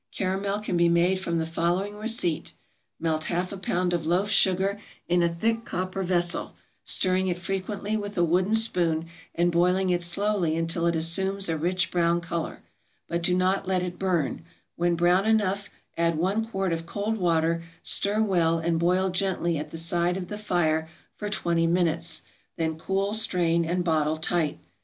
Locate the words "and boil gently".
18.57-19.55